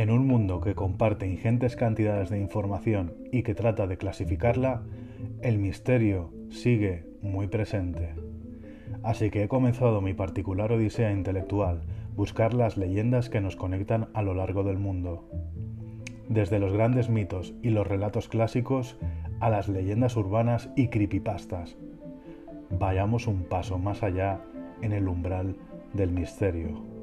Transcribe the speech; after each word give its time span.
En 0.00 0.08
un 0.08 0.26
mundo 0.26 0.62
que 0.62 0.74
comparte 0.74 1.26
ingentes 1.26 1.76
cantidades 1.76 2.30
de 2.30 2.40
información 2.40 3.12
y 3.30 3.42
que 3.42 3.54
trata 3.54 3.86
de 3.86 3.98
clasificarla, 3.98 4.80
el 5.42 5.58
misterio 5.58 6.32
sigue 6.48 7.04
muy 7.20 7.48
presente. 7.48 8.14
Así 9.02 9.28
que 9.28 9.42
he 9.42 9.48
comenzado 9.48 10.00
mi 10.00 10.14
particular 10.14 10.72
odisea 10.72 11.12
intelectual, 11.12 11.82
buscar 12.16 12.54
las 12.54 12.78
leyendas 12.78 13.28
que 13.28 13.42
nos 13.42 13.56
conectan 13.56 14.08
a 14.14 14.22
lo 14.22 14.32
largo 14.32 14.62
del 14.64 14.78
mundo. 14.78 15.28
Desde 16.30 16.58
los 16.58 16.72
grandes 16.72 17.10
mitos 17.10 17.52
y 17.60 17.68
los 17.68 17.86
relatos 17.86 18.26
clásicos 18.26 18.96
a 19.38 19.50
las 19.50 19.68
leyendas 19.68 20.16
urbanas 20.16 20.70
y 20.76 20.88
creepypastas. 20.88 21.76
Vayamos 22.70 23.26
un 23.26 23.42
paso 23.42 23.78
más 23.78 24.02
allá 24.02 24.40
en 24.80 24.94
el 24.94 25.08
umbral 25.08 25.56
del 25.92 26.10
misterio. 26.10 26.99